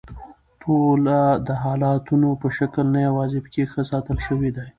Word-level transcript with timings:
ټوله 0.61 1.19
د 1.47 1.49
حالتونو 1.63 2.29
په 2.41 2.47
شکل 2.57 2.85
نه 2.95 2.99
یواځي 3.07 3.39
پکښې 3.45 3.63
ښه 3.71 3.81
ساتل 3.91 4.17
شوي 4.27 4.49
دي 4.55 4.65